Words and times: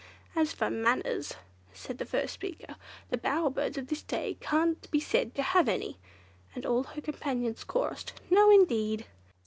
"As 0.35 0.51
for 0.51 0.71
manners," 0.71 1.35
said 1.73 1.99
the 1.99 2.07
first 2.07 2.33
speaker, 2.33 2.75
"the 3.11 3.19
bower 3.19 3.51
birds 3.51 3.77
of 3.77 3.85
this 3.85 4.01
day 4.01 4.35
can't 4.41 4.89
be 4.89 4.99
said 4.99 5.35
to 5.35 5.43
have 5.43 5.69
any!" 5.69 5.99
and 6.55 6.65
all 6.65 6.81
her 6.85 7.01
companions 7.01 7.63
chorused, 7.63 8.13
"No, 8.31 8.49
indeed!" 8.49 9.05